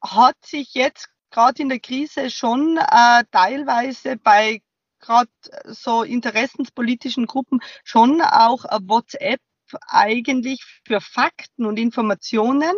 hat 0.00 0.36
sich 0.44 0.72
jetzt 0.74 1.08
gerade 1.32 1.60
in 1.60 1.68
der 1.68 1.80
Krise 1.80 2.30
schon 2.30 2.76
äh, 2.76 3.24
teilweise 3.32 4.16
bei 4.18 4.60
gerade 5.02 5.30
so 5.66 6.02
interessenspolitischen 6.02 7.26
Gruppen 7.26 7.60
schon 7.84 8.22
auch 8.22 8.64
WhatsApp 8.64 9.40
eigentlich 9.88 10.64
für 10.86 11.00
Fakten 11.00 11.66
und 11.66 11.78
Informationen 11.78 12.74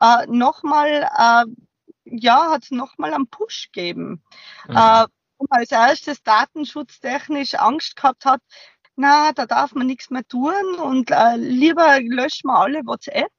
äh, 0.00 0.26
nochmal, 0.26 1.08
äh, 1.16 1.44
ja, 2.04 2.50
hat 2.50 2.64
es 2.64 2.70
nochmal 2.70 3.14
einen 3.14 3.28
Push 3.28 3.70
gegeben. 3.72 4.22
Mhm. 4.68 4.76
Äh, 4.76 5.06
als 5.50 5.70
erstes 5.70 6.22
datenschutztechnisch 6.22 7.54
Angst 7.54 7.96
gehabt 7.96 8.24
hat, 8.24 8.40
na, 8.96 9.32
da 9.32 9.44
darf 9.46 9.74
man 9.74 9.86
nichts 9.86 10.10
mehr 10.10 10.26
tun 10.26 10.76
und 10.80 11.10
äh, 11.10 11.36
lieber 11.36 12.00
löschen 12.00 12.48
wir 12.48 12.58
alle 12.58 12.80
WhatsApp. 12.86 13.32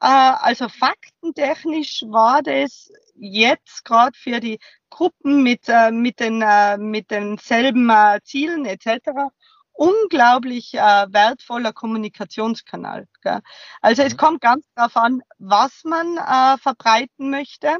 Äh, 0.00 0.06
also 0.06 0.68
faktentechnisch 0.68 2.02
war 2.08 2.42
das 2.42 2.90
jetzt 3.18 3.84
gerade 3.84 4.16
für 4.16 4.40
die 4.40 4.58
Gruppen 4.90 5.42
mit, 5.42 5.68
äh, 5.68 5.90
mit, 5.90 6.20
den, 6.20 6.42
äh, 6.42 6.78
mit 6.78 7.10
denselben 7.10 7.90
äh, 7.90 8.20
Zielen 8.24 8.64
etc. 8.64 9.30
unglaublich 9.72 10.74
äh, 10.74 10.78
wertvoller 10.78 11.72
Kommunikationskanal. 11.72 13.06
Gell? 13.22 13.40
Also 13.80 14.02
es 14.02 14.14
mhm. 14.14 14.18
kommt 14.18 14.40
ganz 14.40 14.66
darauf 14.74 14.96
an, 14.96 15.22
was 15.38 15.84
man 15.84 16.16
äh, 16.16 16.58
verbreiten 16.58 17.30
möchte 17.30 17.76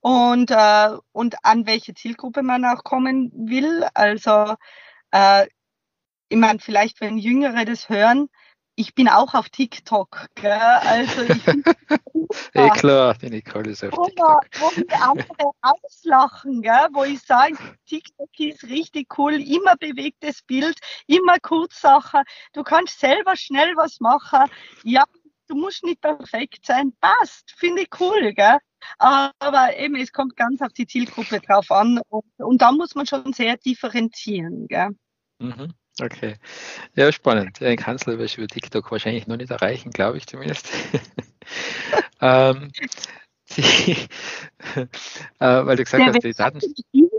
und, 0.00 0.50
äh, 0.50 0.90
und 1.12 1.36
an 1.44 1.66
welche 1.66 1.94
Zielgruppe 1.94 2.42
man 2.42 2.64
auch 2.64 2.84
kommen 2.84 3.32
will. 3.34 3.86
Also 3.94 4.54
äh, 5.10 5.46
ich 6.28 6.38
meine, 6.38 6.58
vielleicht 6.58 7.00
wenn 7.00 7.18
Jüngere 7.18 7.64
das 7.64 7.88
hören, 7.88 8.28
ich 8.76 8.94
bin 8.94 9.08
auch 9.08 9.34
auf 9.34 9.48
TikTok. 9.48 10.26
Gell? 10.34 10.52
Also 10.52 11.22
ich 11.22 11.46
eh 12.54 12.70
klar, 12.70 13.14
die 13.14 13.30
Nicole 13.30 13.70
ist 13.70 13.84
auf 13.84 13.92
wo 13.92 14.06
TikTok. 14.06 14.46
wo 14.58 14.70
die 14.80 14.92
andere 14.92 15.50
auslachen, 15.62 16.62
gell? 16.62 16.88
wo 16.92 17.04
ich 17.04 17.20
sage, 17.20 17.56
TikTok 17.86 18.28
ist 18.38 18.64
richtig 18.64 19.18
cool, 19.18 19.34
immer 19.34 19.76
bewegtes 19.76 20.42
Bild, 20.42 20.78
immer 21.06 21.38
Kurzsache. 21.40 22.22
Du 22.52 22.62
kannst 22.62 23.00
selber 23.00 23.36
schnell 23.36 23.74
was 23.76 24.00
machen. 24.00 24.50
Ja, 24.82 25.04
du 25.48 25.54
musst 25.54 25.84
nicht 25.84 26.00
perfekt 26.00 26.66
sein. 26.66 26.92
Passt, 27.00 27.54
finde 27.56 27.82
ich 27.82 28.00
cool. 28.00 28.32
Gell? 28.34 28.58
Aber 28.98 29.76
eben, 29.78 29.96
es 29.96 30.12
kommt 30.12 30.36
ganz 30.36 30.60
auf 30.60 30.72
die 30.72 30.86
Zielgruppe 30.86 31.40
drauf 31.40 31.70
an. 31.70 32.00
Und, 32.08 32.24
und 32.38 32.62
da 32.62 32.72
muss 32.72 32.94
man 32.94 33.06
schon 33.06 33.32
sehr 33.32 33.56
differenzieren. 33.56 34.66
Gell? 34.68 34.90
Mhm. 35.38 35.74
Okay. 36.00 36.34
Ja, 36.96 37.12
spannend. 37.12 37.60
Den 37.60 37.76
Kanzler 37.76 38.18
wirst 38.18 38.36
du 38.36 38.42
über 38.42 38.48
TikTok 38.48 38.90
wahrscheinlich 38.90 39.26
noch 39.26 39.36
nicht 39.36 39.50
erreichen, 39.50 39.90
glaube 39.90 40.18
ich 40.18 40.26
zumindest. 40.26 40.68
ähm, 42.20 42.72
die, 43.56 43.92
äh, 44.74 44.86
weil 45.38 45.76
du 45.76 45.84
gesagt 45.84 46.04
ja, 46.04 46.12
hast, 46.12 46.24
die 46.24 46.32
Daten. 46.32 46.60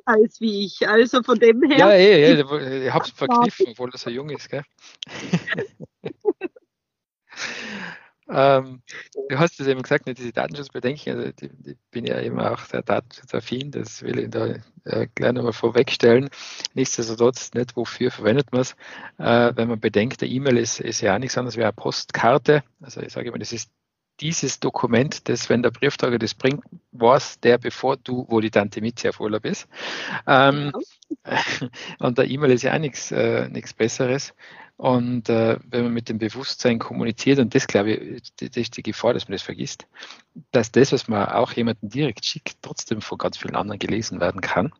als 0.05 0.41
wie 0.41 0.65
ich, 0.65 0.88
also 0.88 1.24
von 1.24 1.39
dem 1.39 1.63
her. 1.63 1.77
Ja, 1.77 1.94
ja, 1.94 2.17
ja 2.17 2.86
ich 2.86 2.94
habe 2.94 3.05
es 3.05 3.12
verkniffen, 3.12 3.67
obwohl 3.70 3.91
er 3.91 3.98
so 3.98 4.10
jung 4.10 4.29
ist, 4.29 4.50
gell? 4.50 4.63
Ähm, 8.27 8.82
du 9.29 9.39
hast 9.39 9.60
es 9.60 9.67
eben 9.67 9.82
gesagt, 9.82 10.08
nicht 10.08 10.17
diese 10.17 10.34
Datenschutzbedenken, 10.34 11.15
also 11.15 11.32
die, 11.32 11.50
die 11.50 11.77
bin 11.91 12.05
ja 12.05 12.20
eben 12.22 12.39
auch 12.39 12.60
sehr 12.60 12.82
datenschutzaffin, 12.82 13.72
das 13.72 14.01
will 14.01 14.20
ich 14.20 14.29
da 14.29 14.55
äh, 14.86 15.08
gleich 15.13 15.34
nochmal 15.34 15.53
vorwegstellen. 15.53 16.29
Nichtsdestotrotz, 16.74 17.53
nicht 17.53 17.75
wofür 17.75 18.12
verwendet 18.12 18.51
man 18.51 18.62
es, 18.62 18.72
äh, 19.20 19.51
wenn 19.55 19.70
man 19.70 19.79
bedenkt, 19.79 20.22
der 20.22 20.29
E-Mail 20.29 20.58
ist, 20.58 20.79
ist 20.79 21.01
ja 21.01 21.15
auch 21.15 21.20
nichts 21.20 21.38
anderes 21.38 21.58
wie 21.58 21.63
eine 21.63 21.74
Postkarte. 21.74 22.63
Also 22.82 23.01
ich 23.01 23.13
sage 23.13 23.27
immer, 23.29 23.39
das 23.39 23.53
ist 23.53 23.70
dieses 24.22 24.60
Dokument, 24.60 25.27
das, 25.27 25.50
wenn 25.50 25.62
der 25.62 25.72
Briefträger 25.72 26.17
das 26.17 26.34
bringt, 26.34 26.63
was 26.91 27.39
der, 27.41 27.58
bevor 27.58 27.98
du, 27.98 28.25
wo 28.29 28.39
die 28.39 28.51
Tante 28.51 28.82
Mitzi 28.82 29.10
auf 29.10 29.20
Urlaub 29.20 29.46
ist. 29.46 29.67
Ähm, 30.25 30.72
und 32.00 32.17
der 32.17 32.29
E-Mail 32.29 32.51
ist 32.51 32.63
ja 32.63 32.74
auch 32.74 32.79
nichts, 32.79 33.12
äh, 33.12 33.50
nichts 33.50 33.74
Besseres. 33.74 34.34
Und 34.77 35.29
äh, 35.29 35.58
wenn 35.70 35.84
man 35.84 35.94
mit 35.94 36.10
dem 36.10 36.17
Bewusstsein 36.17 36.79
kommuniziert, 36.79 37.39
und 37.39 37.55
das 37.55 37.67
glaube 37.67 37.94
ich, 37.94 38.34
das 38.36 38.58
ist 38.58 38.75
die 38.75 38.84
Gefahr, 38.84 39.13
dass 39.13 39.27
man 39.27 39.34
das 39.34 39.41
vergisst, 39.41 39.88
dass 40.51 40.72
das, 40.72 40.91
was 40.91 41.08
man 41.08 41.29
auch 41.29 41.53
jemanden 41.53 41.89
direkt 41.89 42.25
schickt, 42.25 42.58
trotzdem 42.62 43.01
von 43.01 43.17
ganz 43.17 43.38
vielen 43.38 43.55
anderen 43.55 43.79
gelesen 43.79 44.20
werden 44.20 44.41
kann, 44.41 44.74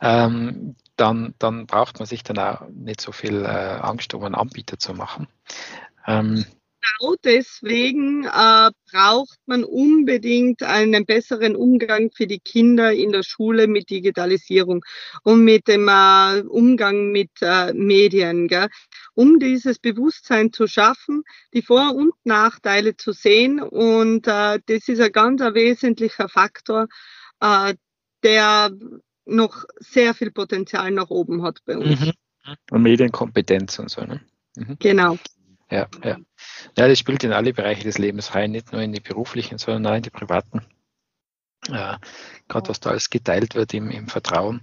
ähm, 0.00 0.74
dann, 0.96 1.34
dann 1.38 1.66
braucht 1.66 2.00
man 2.00 2.06
sich 2.06 2.24
dann 2.24 2.38
auch 2.38 2.68
nicht 2.68 3.00
so 3.00 3.12
viel 3.12 3.44
äh, 3.44 3.48
Angst, 3.48 4.12
um 4.14 4.24
einen 4.24 4.34
Anbieter 4.34 4.78
zu 4.78 4.92
machen. 4.92 5.28
Ähm, 6.06 6.44
genau 6.80 7.14
deswegen 7.24 8.24
äh, 8.24 8.70
braucht 8.90 9.38
man 9.46 9.64
unbedingt 9.64 10.62
einen 10.62 11.06
besseren 11.06 11.56
Umgang 11.56 12.10
für 12.14 12.26
die 12.26 12.40
Kinder 12.40 12.92
in 12.92 13.12
der 13.12 13.22
Schule 13.22 13.66
mit 13.66 13.90
Digitalisierung 13.90 14.84
und 15.22 15.44
mit 15.44 15.68
dem 15.68 15.88
äh, 15.88 16.42
Umgang 16.48 17.10
mit 17.10 17.30
äh, 17.40 17.72
Medien, 17.72 18.48
gell? 18.48 18.68
um 19.14 19.38
dieses 19.38 19.78
Bewusstsein 19.78 20.52
zu 20.52 20.66
schaffen, 20.66 21.24
die 21.52 21.62
Vor- 21.62 21.94
und 21.94 22.12
Nachteile 22.24 22.96
zu 22.96 23.12
sehen. 23.12 23.60
Und 23.60 24.26
äh, 24.26 24.60
das 24.66 24.88
ist 24.88 25.00
ein 25.00 25.12
ganz 25.12 25.42
ein 25.42 25.54
wesentlicher 25.54 26.28
Faktor, 26.28 26.86
äh, 27.40 27.74
der 28.22 28.70
noch 29.24 29.64
sehr 29.78 30.14
viel 30.14 30.30
Potenzial 30.30 30.90
nach 30.90 31.10
oben 31.10 31.42
hat 31.42 31.58
bei 31.64 31.76
uns. 31.76 32.00
Mhm. 32.00 32.12
Und 32.70 32.82
Medienkompetenz 32.82 33.78
und 33.78 33.90
so. 33.90 34.02
Ne? 34.02 34.20
Mhm. 34.56 34.76
Genau. 34.78 35.18
Ja, 35.70 35.86
ja. 36.02 36.16
Ja, 36.76 36.88
das 36.88 36.98
spielt 36.98 37.24
in 37.24 37.32
alle 37.32 37.52
Bereiche 37.52 37.84
des 37.84 37.98
Lebens 37.98 38.34
rein, 38.34 38.52
nicht 38.52 38.72
nur 38.72 38.80
in 38.80 38.92
die 38.92 39.00
beruflichen, 39.00 39.58
sondern 39.58 39.92
auch 39.92 39.96
in 39.96 40.02
die 40.02 40.10
privaten. 40.10 40.62
Äh, 41.68 41.96
Gerade 42.48 42.68
was 42.68 42.80
da 42.80 42.90
alles 42.90 43.10
geteilt 43.10 43.54
wird 43.54 43.74
im, 43.74 43.90
im 43.90 44.08
Vertrauen, 44.08 44.62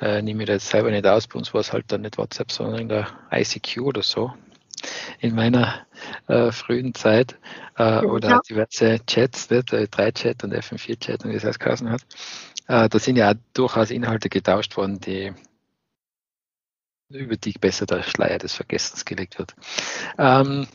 äh, 0.00 0.22
nehme 0.22 0.42
ich 0.42 0.46
da 0.46 0.54
jetzt 0.54 0.68
selber 0.68 0.90
nicht 0.90 1.06
aus. 1.06 1.26
Bei 1.26 1.38
uns 1.38 1.52
war 1.52 1.60
es 1.60 1.72
halt 1.72 1.92
dann 1.92 2.02
nicht 2.02 2.16
WhatsApp, 2.16 2.50
sondern 2.52 2.80
in 2.80 2.88
der 2.88 3.08
ICQ 3.30 3.80
oder 3.80 4.02
so. 4.02 4.32
In 5.20 5.34
meiner 5.34 5.86
äh, 6.28 6.52
frühen 6.52 6.94
Zeit 6.94 7.38
äh, 7.76 8.00
oder 8.00 8.28
ja. 8.28 8.40
diverse 8.48 9.00
Chats, 9.06 9.50
nicht, 9.50 9.72
äh, 9.72 9.88
3-Chat 9.90 10.44
und 10.44 10.54
FM4-Chat 10.54 11.24
und 11.24 11.32
wie 11.32 11.36
es 11.36 11.44
heißt 11.44 11.60
hat. 11.62 12.06
Äh, 12.68 12.88
da 12.88 12.98
sind 12.98 13.16
ja 13.16 13.34
durchaus 13.54 13.90
Inhalte 13.90 14.28
getauscht 14.28 14.76
worden, 14.76 15.00
die 15.00 15.32
über 17.10 17.36
die 17.36 17.52
besser 17.52 17.86
der 17.86 18.02
Schleier 18.02 18.38
des 18.38 18.54
Vergessens 18.54 19.04
gelegt 19.04 19.38
wird. 19.38 19.54
Ähm, 20.18 20.66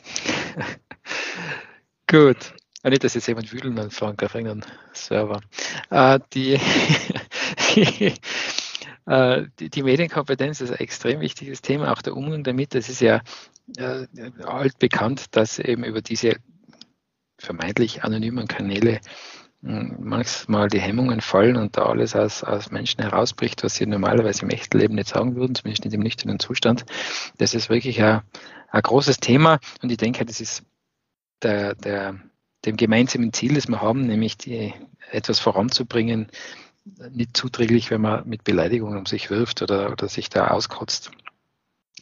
gut. 2.08 2.54
Ja, 2.84 2.90
nicht, 2.90 3.04
dass 3.04 3.14
jetzt 3.14 3.28
jemand 3.28 3.54
wühlen 3.54 3.78
anfangen 3.78 4.18
auf 4.22 4.34
irgendeinem 4.34 4.64
Server. 4.94 5.42
Äh, 5.92 6.20
die, 6.34 6.54
äh, 9.06 9.46
die, 9.60 9.70
die, 9.70 9.84
Medienkompetenz 9.84 10.62
ist 10.62 10.72
ein 10.72 10.80
extrem 10.80 11.20
wichtiges 11.20 11.62
Thema, 11.62 11.92
auch 11.92 12.02
der 12.02 12.16
Umgang 12.16 12.44
damit. 12.44 12.74
Das 12.74 12.90
ist 12.90 13.02
ja 13.02 13.22
äh, 13.78 14.08
altbekannt, 14.44 15.36
dass 15.36 15.60
eben 15.60 15.84
über 15.84 16.02
diese 16.02 16.38
vermeintlich 17.38 18.04
anonymen 18.04 18.48
Kanäle 18.48 19.00
manchmal 19.62 20.68
die 20.70 20.80
Hemmungen 20.80 21.22
fallen 21.22 21.56
und 21.56 21.78
da 21.78 21.84
alles 21.84 22.16
aus, 22.16 22.44
aus 22.44 22.72
Menschen 22.72 23.02
herausbricht, 23.02 23.64
was 23.64 23.76
sie 23.76 23.86
normalerweise 23.86 24.42
im 24.42 24.50
echten 24.50 24.80
Leben 24.80 24.96
nicht 24.96 25.10
sagen 25.10 25.36
würden, 25.36 25.54
zumindest 25.54 25.86
nicht 25.86 25.94
im 25.94 26.02
nüchternen 26.02 26.40
Zustand. 26.40 26.86
Das 27.38 27.54
ist 27.54 27.70
wirklich 27.70 28.02
ein, 28.02 28.22
ein 28.70 28.82
großes 28.82 29.20
Thema 29.20 29.60
und 29.84 29.92
ich 29.92 29.98
denke, 29.98 30.26
das 30.26 30.42
ist 30.42 30.64
der, 31.44 31.76
der, 31.76 32.16
dem 32.66 32.76
gemeinsamen 32.76 33.34
Ziel, 33.34 33.54
das 33.54 33.68
wir 33.68 33.82
haben, 33.82 34.08
nämlich 34.08 34.38
die, 34.38 34.74
etwas 35.12 35.40
voranzubringen, 35.40 36.28
nicht 37.12 37.38
zuträglich, 37.38 37.92
wenn 37.92 38.02
man 38.02 38.28
mit 38.28 38.44
Beleidigungen 38.44 38.98
um 38.98 39.06
sich 39.06 39.30
wirft 39.30 39.62
oder, 39.62 39.92
oder 39.92 40.08
sich 40.08 40.30
da 40.30 40.48
auskotzt. 40.48 41.12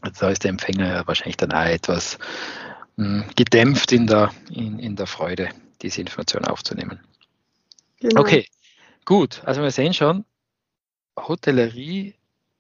Also 0.02 0.22
da 0.22 0.32
ist 0.32 0.44
der 0.46 0.52
Empfänger 0.52 1.06
wahrscheinlich 1.08 1.36
dann 1.36 1.52
auch 1.52 1.66
etwas 1.66 2.18
mh, 2.96 3.24
hm, 3.24 3.30
gedämpft 3.36 3.92
in 3.92 4.08
der, 4.08 4.32
in, 4.50 4.80
in 4.80 4.96
der 4.96 5.08
Freude, 5.08 5.50
diese 5.82 6.00
Information 6.00 6.46
aufzunehmen. 6.46 7.02
Genau. 8.00 8.22
Okay, 8.22 8.48
gut. 9.06 9.42
Also 9.46 9.62
wir 9.62 9.72
sehen 9.72 9.94
schon, 9.94 10.26
Hotellerie, 11.18 12.16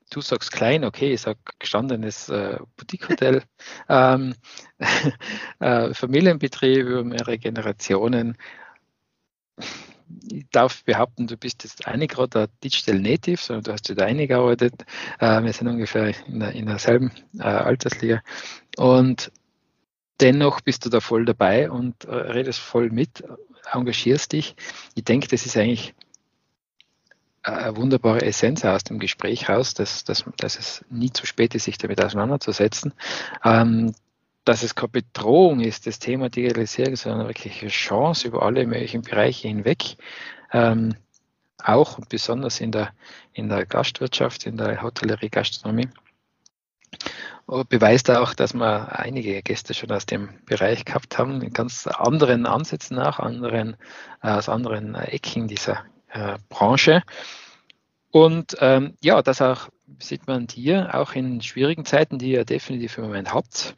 du 0.09 0.21
sagst 0.21 0.51
klein, 0.51 0.83
okay, 0.83 1.13
ich 1.13 1.21
sage 1.21 1.39
gestandenes 1.59 2.29
äh, 2.29 2.57
Boutique-Hotel, 2.75 3.43
ähm, 3.89 4.35
äh, 5.59 5.93
Familienbetrieb 5.93 6.85
über 6.85 7.03
mehrere 7.03 7.37
Generationen. 7.37 8.37
Ich 10.31 10.47
darf 10.51 10.83
behaupten, 10.85 11.27
du 11.27 11.37
bist 11.37 11.63
jetzt 11.63 11.85
nicht 11.95 12.11
gerade 12.11 12.41
ein 12.41 12.47
Digital 12.63 12.99
Native, 12.99 13.37
sondern 13.37 13.63
du 13.63 13.73
hast 13.73 13.89
wieder 13.89 14.05
eingearbeitet. 14.07 14.73
Äh, 15.19 15.43
wir 15.43 15.53
sind 15.53 15.67
ungefähr 15.67 16.13
in, 16.27 16.39
der, 16.39 16.51
in 16.53 16.65
derselben 16.65 17.11
äh, 17.37 17.43
Altersliga. 17.43 18.21
Und 18.77 19.31
dennoch 20.19 20.61
bist 20.61 20.85
du 20.85 20.89
da 20.89 20.99
voll 20.99 21.25
dabei 21.25 21.69
und 21.69 22.05
äh, 22.05 22.13
redest 22.13 22.59
voll 22.59 22.89
mit 22.89 23.23
engagierst 23.71 24.31
dich. 24.31 24.55
Ich 24.95 25.03
denke, 25.03 25.27
das 25.27 25.45
ist 25.45 25.57
eigentlich 25.57 25.93
eine 27.43 27.75
wunderbare 27.77 28.21
Essenz 28.21 28.65
aus 28.65 28.83
dem 28.83 28.99
Gespräch 28.99 29.49
raus, 29.49 29.73
dass, 29.73 30.03
dass, 30.03 30.25
dass 30.37 30.59
es 30.59 30.85
nie 30.89 31.11
zu 31.11 31.25
spät 31.25 31.55
ist, 31.55 31.65
sich 31.65 31.77
damit 31.77 32.03
auseinanderzusetzen. 32.03 32.93
Ähm, 33.43 33.93
dass 34.45 34.63
es 34.63 34.75
keine 34.75 34.89
Bedrohung 34.89 35.59
ist, 35.59 35.85
das 35.85 35.99
Thema 35.99 36.29
Digitalisierung, 36.29 36.95
sondern 36.95 37.27
wirklich 37.27 37.61
eine 37.61 37.69
Chance 37.69 38.27
über 38.27 38.41
alle 38.43 38.65
möglichen 38.65 39.01
Bereiche 39.01 39.47
hinweg. 39.47 39.97
Ähm, 40.51 40.95
auch 41.61 41.97
und 41.97 42.09
besonders 42.09 42.61
in 42.61 42.71
der, 42.71 42.93
in 43.33 43.49
der 43.49 43.65
Gastwirtschaft, 43.65 44.45
in 44.45 44.57
der 44.57 44.81
Hotellerie, 44.81 45.29
Gastronomie 45.29 45.89
beweist 47.67 48.11
auch, 48.11 48.33
dass 48.33 48.53
wir 48.53 48.99
einige 48.99 49.41
Gäste 49.41 49.73
schon 49.73 49.91
aus 49.91 50.05
dem 50.05 50.29
Bereich 50.45 50.85
gehabt 50.85 51.17
haben, 51.17 51.41
in 51.41 51.53
ganz 51.53 51.87
anderen 51.87 52.45
Ansätzen 52.45 52.99
auch, 52.99 53.19
anderen, 53.19 53.75
äh, 54.21 54.29
aus 54.29 54.49
anderen 54.49 54.95
Ecken 54.95 55.47
dieser 55.47 55.83
äh, 56.09 56.37
Branche. 56.49 57.03
Und 58.11 58.57
ähm, 58.59 58.95
ja, 59.01 59.21
das 59.21 59.41
auch 59.41 59.69
sieht 59.99 60.27
man 60.27 60.47
dir 60.47 60.93
auch 60.93 61.13
in 61.13 61.41
schwierigen 61.41 61.85
Zeiten, 61.85 62.19
die 62.19 62.31
ihr 62.31 62.45
definitiv 62.45 62.97
im 62.97 63.05
Moment 63.05 63.33
habt, 63.33 63.75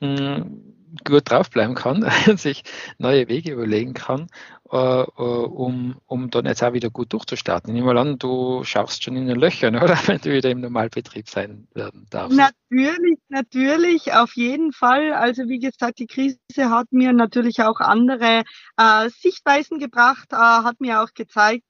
mh, 0.00 0.18
hm, 0.18 0.77
gut 1.04 1.30
draufbleiben 1.30 1.74
kann, 1.74 2.04
sich 2.36 2.64
neue 2.98 3.28
Wege 3.28 3.52
überlegen 3.52 3.94
kann, 3.94 4.28
äh, 4.70 4.76
äh, 4.76 5.04
um, 5.04 5.96
um 6.06 6.30
dann 6.30 6.46
jetzt 6.46 6.62
auch 6.62 6.72
wieder 6.72 6.90
gut 6.90 7.12
durchzustarten. 7.12 7.70
Ich 7.70 7.74
nehme 7.74 7.92
mal 7.92 7.98
an, 7.98 8.18
du 8.18 8.64
schaust 8.64 9.02
schon 9.02 9.16
in 9.16 9.26
den 9.26 9.38
Löchern, 9.38 9.76
oder? 9.82 9.98
Wenn 10.06 10.20
du 10.20 10.32
wieder 10.32 10.50
im 10.50 10.60
Normalbetrieb 10.60 11.28
sein 11.28 11.68
werden 11.74 12.06
darfst. 12.10 12.36
Natürlich, 12.36 13.18
natürlich, 13.28 14.12
auf 14.12 14.34
jeden 14.34 14.72
Fall. 14.72 15.12
Also 15.12 15.48
wie 15.48 15.58
gesagt, 15.58 15.98
die 15.98 16.06
Krise 16.06 16.38
hat 16.56 16.86
mir 16.90 17.12
natürlich 17.12 17.62
auch 17.62 17.80
andere 17.80 18.42
äh, 18.76 19.08
Sichtweisen 19.10 19.78
gebracht, 19.78 20.32
äh, 20.32 20.36
hat 20.36 20.80
mir 20.80 21.02
auch 21.02 21.12
gezeigt, 21.14 21.64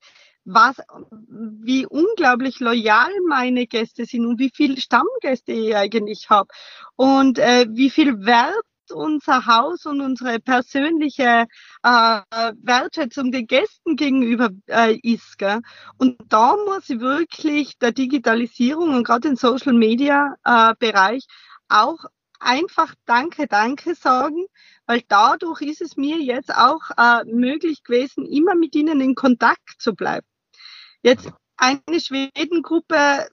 was, 0.49 0.77
wie 1.31 1.85
unglaublich 1.85 2.59
loyal 2.59 3.11
meine 3.29 3.67
Gäste 3.67 4.07
sind 4.07 4.25
und 4.25 4.39
wie 4.39 4.51
viele 4.55 4.81
Stammgäste 4.81 5.53
ich 5.53 5.77
eigentlich 5.77 6.31
habe 6.31 6.49
und 6.97 7.39
äh, 7.39 7.67
wie 7.69 7.91
viel 7.91 8.25
Wert 8.25 8.55
unser 8.93 9.47
Haus 9.47 9.87
und 9.87 10.01
unsere 10.01 10.41
persönliche 10.41 11.47
äh, 11.83 12.21
Wertschätzung 12.63 13.33
den 13.33 13.47
Gästen 13.47 13.97
gegenüber 13.97 14.51
äh, 14.67 14.99
ist. 15.03 15.39
Gell? 15.39 15.61
Und 15.97 16.19
da 16.29 16.57
muss 16.57 16.89
ich 16.89 17.01
wirklich 17.01 17.79
der 17.79 17.93
Digitalisierung 17.93 18.95
und 18.95 19.05
gerade 19.05 19.29
im 19.29 19.37
Social 19.37 19.73
Media 19.73 20.35
äh, 20.45 20.75
Bereich 20.79 21.27
auch 21.69 22.05
einfach 22.41 22.95
Danke, 23.05 23.47
Danke 23.47 23.95
sagen, 23.95 24.47
weil 24.87 25.03
dadurch 25.09 25.61
ist 25.63 25.83
es 25.83 25.97
mir 25.97 26.19
jetzt 26.19 26.55
auch 26.55 26.83
äh, 26.97 27.25
möglich 27.25 27.83
gewesen, 27.83 28.27
immer 28.27 28.55
mit 28.55 28.75
ihnen 28.75 29.01
in 29.01 29.15
Kontakt 29.15 29.77
zu 29.79 29.95
bleiben. 29.95 30.27
Jetzt 31.03 31.31
eine 31.57 32.01
Schwedengruppe 32.01 33.29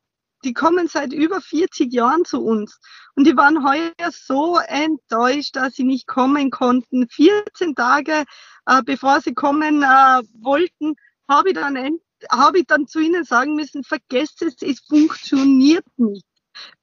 die 0.45 0.53
kommen 0.53 0.87
seit 0.87 1.11
über 1.11 1.41
40 1.41 1.91
Jahren 1.91 2.23
zu 2.23 2.41
uns. 2.41 2.79
Und 3.15 3.25
die 3.25 3.35
waren 3.35 3.67
heuer 3.67 4.11
so 4.11 4.57
enttäuscht, 4.57 5.55
dass 5.55 5.73
sie 5.73 5.83
nicht 5.83 6.07
kommen 6.07 6.51
konnten. 6.51 7.09
14 7.09 7.75
Tage, 7.75 8.23
äh, 8.65 8.81
bevor 8.85 9.19
sie 9.21 9.33
kommen 9.33 9.81
äh, 9.83 10.21
wollten, 10.39 10.95
habe 11.27 11.49
ich, 11.49 11.55
dann, 11.55 11.99
hab 12.29 12.55
ich 12.55 12.65
dann 12.67 12.87
zu 12.87 12.99
ihnen 12.99 13.23
sagen 13.23 13.55
müssen, 13.55 13.83
vergesst 13.83 14.41
es, 14.43 14.61
es 14.61 14.79
funktioniert 14.87 15.85
nicht. 15.97 16.25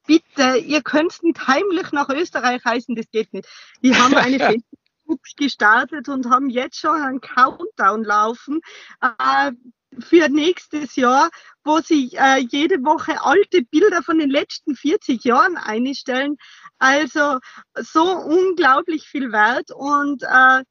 Bitte, 0.07 0.59
ihr 0.59 0.83
könnt 0.83 1.22
nicht 1.22 1.46
heimlich 1.46 1.92
nach 1.92 2.09
Österreich 2.09 2.64
reisen, 2.66 2.96
das 2.96 3.07
geht 3.11 3.33
nicht. 3.33 3.48
Die 3.83 3.94
haben 3.94 4.14
eine 4.14 4.38
Facebook 4.38 5.20
gestartet 5.37 6.09
und 6.09 6.29
haben 6.29 6.51
jetzt 6.51 6.79
schon 6.79 7.01
einen 7.01 7.20
Countdown 7.20 8.05
laufen. 8.05 8.61
Äh, 9.01 9.53
für 9.98 10.28
nächstes 10.28 10.96
Jahr, 10.96 11.31
wo 11.64 11.81
sie 11.81 12.12
äh, 12.14 12.38
jede 12.38 12.83
Woche 12.85 13.22
alte 13.22 13.62
Bilder 13.62 14.02
von 14.02 14.18
den 14.18 14.31
letzten 14.31 14.74
40 14.74 15.24
Jahren 15.24 15.57
einstellen. 15.57 16.37
Also 16.78 17.38
so 17.74 18.02
unglaublich 18.02 19.07
viel 19.07 19.33
Wert 19.33 19.70
und 19.70 20.22
äh, 20.22 20.62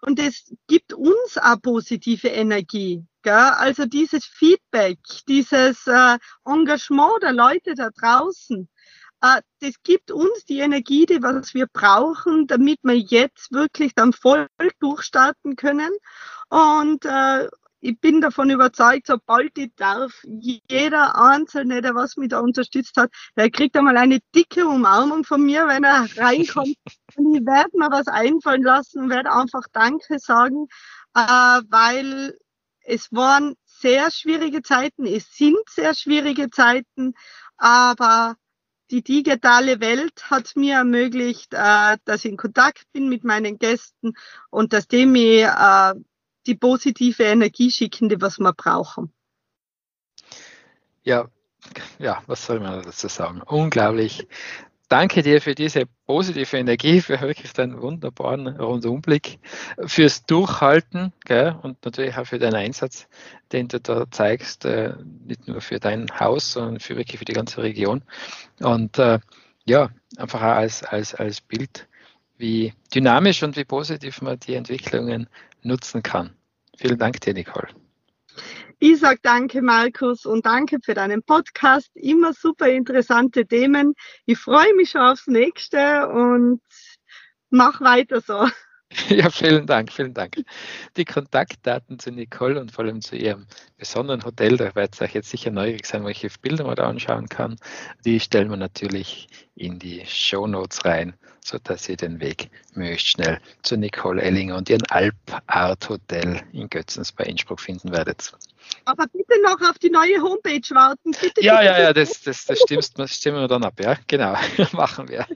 und 0.00 0.20
es 0.20 0.52
gibt 0.68 0.92
uns 0.92 1.38
auch 1.38 1.60
positive 1.60 2.28
Energie. 2.28 3.04
Gell? 3.22 3.34
Also 3.34 3.84
dieses 3.84 4.24
Feedback, 4.24 4.98
dieses 5.26 5.86
äh, 5.86 6.18
Engagement 6.44 7.22
der 7.22 7.32
Leute 7.32 7.74
da 7.74 7.90
draußen, 7.90 8.68
äh, 9.22 9.42
das 9.60 9.74
gibt 9.82 10.10
uns 10.10 10.44
die 10.44 10.60
Energie, 10.60 11.06
die 11.06 11.22
was 11.22 11.52
wir 11.54 11.66
brauchen, 11.66 12.46
damit 12.46 12.78
wir 12.82 12.96
jetzt 12.96 13.52
wirklich 13.52 13.94
dann 13.94 14.12
voll 14.12 14.46
durchstarten 14.80 15.56
können. 15.56 15.90
Und, 16.48 17.04
äh, 17.04 17.48
ich 17.80 17.98
bin 18.00 18.20
davon 18.20 18.50
überzeugt, 18.50 19.06
sobald 19.06 19.56
ich 19.56 19.72
darf, 19.76 20.12
jeder 20.24 21.16
Einzelne, 21.16 21.80
der 21.80 21.94
was 21.94 22.16
mich 22.16 22.30
da 22.30 22.40
unterstützt 22.40 22.96
hat, 22.96 23.10
der 23.36 23.50
kriegt 23.50 23.76
einmal 23.76 23.96
eine 23.96 24.18
dicke 24.34 24.66
Umarmung 24.66 25.24
von 25.24 25.42
mir, 25.42 25.66
wenn 25.68 25.84
er 25.84 26.06
reinkommt. 26.16 26.76
und 27.16 27.34
ich 27.34 27.46
werde 27.46 27.76
mir 27.78 27.90
was 27.90 28.08
einfallen 28.08 28.62
lassen 28.62 29.02
und 29.02 29.10
werde 29.10 29.32
einfach 29.32 29.62
Danke 29.72 30.18
sagen, 30.18 30.66
äh, 31.14 31.20
weil 31.20 32.36
es 32.82 33.12
waren 33.12 33.54
sehr 33.64 34.10
schwierige 34.10 34.62
Zeiten, 34.62 35.06
es 35.06 35.36
sind 35.36 35.58
sehr 35.68 35.94
schwierige 35.94 36.50
Zeiten, 36.50 37.14
aber 37.56 38.36
die 38.90 39.02
digitale 39.02 39.80
Welt 39.80 40.30
hat 40.30 40.56
mir 40.56 40.76
ermöglicht, 40.76 41.52
äh, 41.52 41.98
dass 42.04 42.24
ich 42.24 42.30
in 42.30 42.36
Kontakt 42.36 42.84
bin 42.92 43.08
mit 43.08 43.22
meinen 43.22 43.58
Gästen 43.58 44.14
und 44.50 44.72
dass 44.72 44.88
die 44.88 45.06
mir 45.06 45.48
äh, 45.48 46.00
die 46.48 46.56
positive 46.56 47.22
Energie 47.22 47.70
schicken, 47.70 48.08
die 48.08 48.20
was 48.20 48.38
wir 48.38 48.52
brauchen. 48.52 49.12
Ja, 51.04 51.28
ja, 51.98 52.22
was 52.26 52.44
soll 52.46 52.60
man 52.60 52.82
dazu 52.82 53.08
sagen? 53.08 53.42
Unglaublich. 53.42 54.26
Danke 54.88 55.22
dir 55.22 55.42
für 55.42 55.54
diese 55.54 55.84
positive 56.06 56.56
Energie, 56.56 57.02
für 57.02 57.20
wirklich 57.20 57.52
deinen 57.52 57.82
wunderbaren 57.82 58.48
Rundumblick, 58.48 59.38
fürs 59.84 60.24
Durchhalten 60.24 61.12
gell, 61.26 61.56
und 61.60 61.84
natürlich 61.84 62.16
auch 62.16 62.26
für 62.26 62.38
deinen 62.38 62.54
Einsatz, 62.54 63.06
den 63.52 63.68
du 63.68 63.80
da 63.80 64.10
zeigst, 64.10 64.64
äh, 64.64 64.94
nicht 65.26 65.46
nur 65.46 65.60
für 65.60 65.78
dein 65.78 66.08
Haus, 66.18 66.52
sondern 66.52 66.80
für 66.80 66.96
wirklich 66.96 67.18
für 67.18 67.26
die 67.26 67.34
ganze 67.34 67.62
Region. 67.62 68.02
Und 68.60 68.98
äh, 68.98 69.18
ja, 69.66 69.90
einfach 70.16 70.40
auch 70.40 70.56
als, 70.56 70.82
als, 70.84 71.14
als 71.14 71.42
Bild, 71.42 71.86
wie 72.38 72.72
dynamisch 72.94 73.42
und 73.42 73.56
wie 73.56 73.64
positiv 73.64 74.22
man 74.22 74.40
die 74.40 74.54
Entwicklungen 74.54 75.28
nutzen 75.62 76.02
kann. 76.02 76.37
Vielen 76.78 76.98
Dank 76.98 77.20
dir, 77.20 77.34
Nicole. 77.34 77.68
Ich 78.78 79.00
sage 79.00 79.18
danke, 79.22 79.60
Markus, 79.62 80.24
und 80.24 80.46
danke 80.46 80.78
für 80.84 80.94
deinen 80.94 81.24
Podcast. 81.24 81.90
Immer 81.94 82.32
super 82.32 82.68
interessante 82.68 83.44
Themen. 83.44 83.94
Ich 84.26 84.38
freue 84.38 84.72
mich 84.76 84.90
schon 84.90 85.00
aufs 85.00 85.26
nächste 85.26 86.08
und 86.08 86.60
mach 87.50 87.80
weiter 87.80 88.20
so. 88.20 88.46
Ja, 89.08 89.30
vielen 89.30 89.66
Dank, 89.66 89.92
vielen 89.92 90.14
Dank. 90.14 90.36
Die 90.96 91.04
Kontaktdaten 91.04 91.98
zu 91.98 92.10
Nicole 92.10 92.60
und 92.60 92.72
vor 92.72 92.84
allem 92.84 93.00
zu 93.00 93.16
ihrem 93.16 93.46
besonderen 93.76 94.24
Hotel, 94.24 94.56
da 94.56 94.74
werdet 94.74 95.00
ihr 95.00 95.04
euch 95.04 95.14
jetzt 95.14 95.30
sicher 95.30 95.50
neugierig 95.50 95.86
sein, 95.86 96.04
welche 96.04 96.28
Bilder 96.40 96.64
man 96.64 96.76
da 96.76 96.88
anschauen 96.88 97.28
kann. 97.28 97.56
Die 98.04 98.20
stellen 98.20 98.50
wir 98.50 98.56
natürlich 98.56 99.28
in 99.54 99.78
die 99.78 100.04
Show 100.06 100.46
Notes 100.46 100.84
rein, 100.84 101.14
sodass 101.44 101.88
ihr 101.88 101.96
den 101.96 102.20
Weg 102.20 102.50
möglichst 102.74 103.08
schnell 103.08 103.40
zu 103.62 103.76
Nicole 103.76 104.22
Ellinger 104.22 104.56
und 104.56 104.68
ihren 104.70 104.86
Alp 104.88 105.14
Art 105.46 105.88
Hotel 105.88 106.42
in 106.52 106.68
Götzens 106.68 107.12
bei 107.12 107.24
Innsbruck 107.24 107.60
finden 107.60 107.92
werdet. 107.92 108.32
Aber 108.84 109.06
bitte 109.06 109.40
noch 109.42 109.60
auf 109.68 109.78
die 109.78 109.90
neue 109.90 110.20
Homepage 110.22 110.74
warten. 110.74 111.12
Bitte, 111.12 111.42
ja, 111.42 111.58
bitte, 111.58 111.66
ja, 111.66 111.80
ja, 111.80 111.92
das, 111.92 112.20
das, 112.22 112.44
das 112.44 113.10
stimmen 113.10 113.40
wir 113.40 113.48
dann 113.48 113.64
ab, 113.64 113.80
ja, 113.80 113.96
genau, 114.06 114.34
machen 114.72 115.08
wir. 115.08 115.26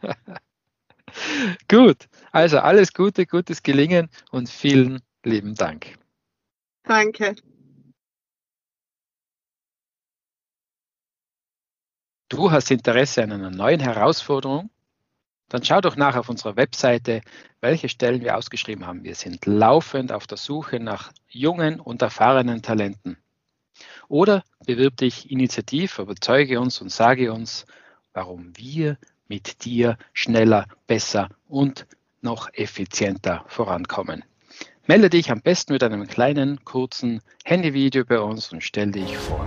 Gut, 1.69 2.09
also 2.31 2.59
alles 2.59 2.93
Gute, 2.93 3.27
gutes 3.27 3.63
Gelingen 3.63 4.09
und 4.31 4.49
vielen 4.49 5.01
lieben 5.25 5.55
Dank. 5.55 5.99
Danke. 6.85 7.37
Du 12.29 12.51
hast 12.51 12.71
Interesse 12.71 13.23
an 13.23 13.33
einer 13.33 13.51
neuen 13.51 13.81
Herausforderung? 13.81 14.71
Dann 15.49 15.63
schau 15.65 15.83
doch 15.83 15.97
nach 15.97 16.17
auf 16.17 16.31
unserer 16.31 16.57
Webseite, 16.57 17.21
welche 17.61 17.91
Stellen 17.91 18.23
wir 18.23 18.39
ausgeschrieben 18.39 18.87
haben. 18.87 19.05
Wir 19.05 19.15
sind 19.15 19.45
laufend 19.45 20.11
auf 20.11 20.27
der 20.27 20.39
Suche 20.39 20.81
nach 20.81 21.13
jungen 21.29 21.79
und 21.79 22.01
erfahrenen 22.01 22.63
Talenten. 22.63 23.19
Oder 24.09 24.45
bewirb 24.65 24.97
dich 24.97 25.31
initiativ, 25.31 25.99
überzeuge 25.99 26.59
uns 26.59 26.81
und 26.81 26.89
sage 26.89 27.33
uns, 27.35 27.67
warum 28.15 28.57
wir 28.57 28.97
mit 29.33 29.65
dir 29.65 29.97
schneller, 30.13 30.67
besser 30.87 31.31
und 31.49 31.87
noch 32.21 32.51
effizienter 32.53 33.47
vorankommen. 33.49 34.25
Melde 34.87 35.09
dich 35.09 35.31
am 35.31 35.41
besten 35.41 35.73
mit 35.73 35.83
einem 35.83 36.07
kleinen, 36.07 36.63
kurzen 36.67 37.23
Handyvideo 37.47 38.05
bei 38.05 38.21
uns 38.21 38.53
und 38.53 38.63
stell 38.63 38.93
dich 38.93 39.17
vor. 39.17 39.47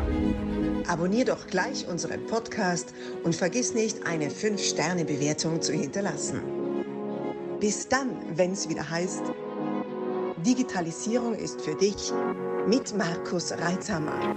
Abonnier 0.87 1.25
doch 1.25 1.45
gleich 1.45 1.87
unseren 1.87 2.25
Podcast 2.25 2.95
und 3.23 3.35
vergiss 3.35 3.75
nicht, 3.75 4.07
eine 4.07 4.29
5-Sterne-Bewertung 4.29 5.61
zu 5.61 5.71
hinterlassen. 5.71 6.41
Bis 7.59 7.87
dann, 7.87 8.09
wenn 8.35 8.53
es 8.53 8.67
wieder 8.67 8.89
heißt, 8.89 9.21
Digitalisierung 10.37 11.35
ist 11.35 11.61
für 11.61 11.75
dich 11.75 12.11
mit 12.67 12.97
Markus 12.97 13.51
Reitzhammer. 13.51 14.35